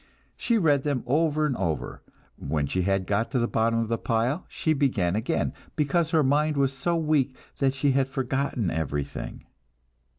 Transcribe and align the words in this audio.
She 0.35 0.57
read 0.57 0.81
them 0.81 1.03
over 1.05 1.45
and 1.45 1.55
over; 1.57 2.01
when 2.35 2.65
she 2.65 2.81
had 2.81 3.05
got 3.05 3.29
to 3.29 3.37
the 3.37 3.47
bottom 3.47 3.77
of 3.77 3.87
the 3.87 3.99
pile, 3.99 4.45
she 4.49 4.73
began 4.73 5.15
again, 5.15 5.53
because 5.75 6.09
her 6.09 6.23
mind 6.23 6.57
was 6.57 6.73
so 6.75 6.95
weak 6.97 7.35
that 7.59 7.75
she 7.75 7.91
had 7.91 8.07
forgotten 8.07 8.71
everything. 8.71 9.45